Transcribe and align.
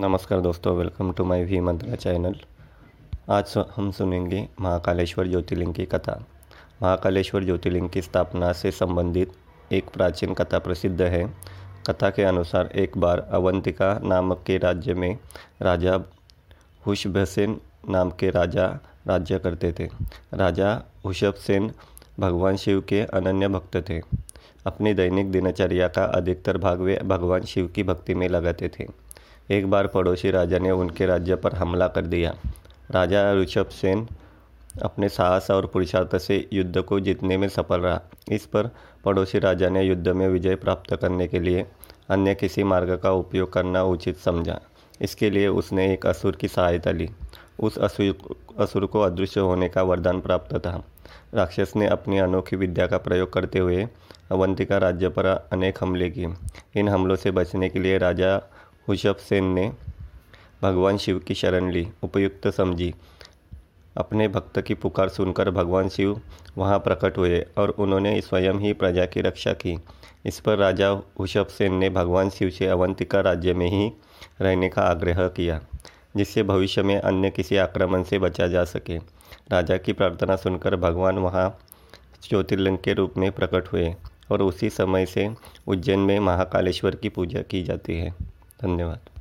नमस्कार 0.00 0.40
दोस्तों 0.40 0.76
welcome 0.76 1.12
to 1.12 1.24
my 1.24 1.44
V 1.44 1.60
Mantra 1.60 1.94
channel 1.94 2.34
आज 3.30 3.54
हम 3.76 3.90
सुनेंगे 3.90 4.48
महाकालेश्वर 4.60 5.26
ज्योतिर्लिंग 5.26 5.74
की 5.74 5.84
कथा। 5.84 6.26
महाकालेश्वर 6.82 7.44
ज्योतिर्लिंग 7.44 7.88
की 7.90 8.02
स्थापना 8.02 8.52
से 8.52 8.70
संबंधित 8.70 9.32
एक 9.72 9.88
प्राचीन 9.88 10.34
कथा 10.34 10.58
प्रसिद्ध 10.58 11.02
है। 11.02 11.24
कथा 11.90 12.10
के 12.10 12.22
अनुसार 12.22 12.66
एक 12.66 12.98
बार 12.98 13.20
अवंतिका 13.30 14.00
नामक 14.04 14.44
के 14.46 14.58
राज्य 14.58 14.94
में 14.94 15.18
राजा 15.62 15.98
हुशभसेन 16.86 17.60
नाम 17.90 18.10
के 18.10 18.30
राजा 18.30 18.66
राज्य 19.06 19.38
करते 19.38 19.72
थे। 19.72 19.88
राजा 20.34 20.82
हुशभसेन 21.04 21.72
भगवान 22.20 22.56
शिव 22.56 22.80
के 22.80 23.00
अनन्य 23.00 23.48
भक्त 23.48 23.76
थे। 23.88 24.00
अपनी 24.66 24.94
दैनिक 24.94 25.32
दिनचर्या 25.32 25.88
का 25.88 26.04
अधिकतर 26.04 26.58
भाग 26.58 26.80
वे 26.80 27.00
भगवान 27.04 27.42
शिव 27.44 27.66
की 27.66 27.82
भक्ति 27.82 28.14
में 28.14 28.28
लगाते 28.28 28.68
थे। 28.68 29.05
एक 29.50 29.70
बार 29.70 29.86
पड़ोसी 29.86 30.30
राजा 30.30 30.58
ने 30.58 30.70
उनके 30.70 31.06
राज्य 31.06 31.36
पर 31.36 31.52
हमला 31.52 31.88
कर 31.88 32.06
दिया। 32.06 32.34
राजा 32.90 33.32
ऋषभ 33.32 33.68
सेन 33.68 34.06
अपने 34.82 35.08
साहस 35.08 35.50
और 35.50 35.66
पुरुषार्थ 35.66 36.16
से 36.16 36.48
युद्ध 36.52 36.80
को 36.80 37.00
जीतने 37.00 37.36
में 37.36 37.48
सफल 37.48 37.80
रहा। 37.80 38.00
इस 38.32 38.46
पर 38.46 38.70
पड़ोसी 39.04 39.38
राजा 39.38 39.68
ने 39.68 39.82
युद्ध 39.82 40.08
में 40.08 40.28
विजय 40.28 40.54
प्राप्त 40.54 40.94
करने 40.96 41.28
के 41.28 41.40
लिए 41.40 41.66
अन्य 42.10 42.34
किसी 42.34 42.64
मार्ग 42.64 42.96
का 42.96 43.10
उपयोग 43.10 43.52
करना 43.52 43.82
उचित 43.82 44.16
समझा। 44.16 44.60
इसके 45.00 45.30
लिए 45.30 45.48
उसने 45.48 45.92
एक 45.92 46.06
असुर 46.06 46.36
की 46.36 46.48
सहायता 46.48 46.90
ली। 46.90 47.08
उस 47.60 47.78
असुर 47.78 48.36
असुर 48.58 48.86
को 48.86 49.00
अदृश्य 49.00 49.40
होने 49.40 49.68
का 49.68 49.82
वरदान 49.82 50.20
प्राप्त 50.20 50.56
था। 50.56 50.84
राक्षस 51.34 51.72
ने 51.76 51.86
अपनी 51.86 52.18
अनोखी 52.18 52.56
विद्या 52.56 52.86
का 52.86 52.98
प्रयोग 52.98 53.32
करते 53.32 53.58
हुए 53.58 53.88
अवंतिका 54.30 54.78
राज्य 54.78 55.08
पर 55.08 55.26
अनेक 55.52 55.78
हमले 55.80 56.10
किए। 56.10 56.28
इन 56.76 56.88
हमलों 56.88 57.16
से 57.16 57.30
बचने 57.30 57.68
के 57.68 57.78
लिए 57.78 57.98
राजा 57.98 58.38
हुशभ 58.88 59.16
सेन 59.16 59.44
ने 59.44 59.72
भगवान 60.62 60.96
शिव 60.96 61.18
की 61.18 61.34
शरण 61.34 61.70
ली। 61.70 61.86
उपयुक्त 62.02 62.48
समझी। 62.48 62.94
अपने 63.96 64.28
भक्त 64.28 64.60
की 64.60 64.74
पुकार 64.74 65.08
सुनकर 65.08 65.50
भगवान 65.50 65.88
शिव 65.88 66.20
वहाँ 66.58 66.78
प्रकट 66.78 67.18
हुए 67.18 67.40
और 67.58 67.68
उन्होंने 67.68 68.20
स्वयं 68.20 68.54
ही 68.54 68.72
प्रजा 68.72 69.06
की 69.06 69.20
रक्षा 69.20 69.52
की। 69.52 69.78
इस 70.26 70.40
पर 70.40 70.58
राजा 70.58 70.88
हुशभ 71.20 71.46
सेन 71.46 71.74
ने 71.74 71.90
भगवान 71.90 72.30
शिव 72.30 72.50
से 72.50 72.66
अवंतिका 72.66 73.20
राज्य 73.20 73.54
में 73.54 73.66
ही 73.66 73.92
रहने 74.40 74.68
का 74.68 74.82
आग्रह 74.82 75.28
किया, 75.28 75.60
जिससे 76.16 76.42
भविष्य 76.42 76.82
में 76.82 76.96
अन्य 77.00 77.30
किसी 77.30 77.56
आक्रमण 77.56 78.02
से 78.02 78.18
बचा 78.18 78.46
जा 78.46 78.64
सके। 78.64 78.98
राजा 79.52 79.76
की 79.76 79.92
प्रार्थना 79.92 80.36
सुनकर 80.36 80.76
भगवान 80.76 81.18
वहाँ 81.18 81.58
ज्योतिर्लिंग 82.28 82.78
के 82.78 82.92
रूप 82.92 83.14
में 83.16 83.32
प्रकट 83.32 83.72
हुए 83.72 83.94
और 84.30 84.42
उसी 84.42 84.70
समय 84.70 85.06
से 85.06 85.30
उज्जैन 85.66 85.98
में 85.98 86.18
महाकालेश्वर 86.20 86.94
की 86.94 87.08
पूजा 87.08 87.42
की 87.42 87.62
जाती 87.62 87.98
है। 87.98 88.25
धन्यवाद। 88.62 89.15